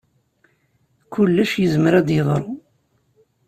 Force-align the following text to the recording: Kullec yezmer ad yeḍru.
Kullec 1.13 1.51
yezmer 1.61 1.93
ad 1.99 2.09
yeḍru. 2.15 2.47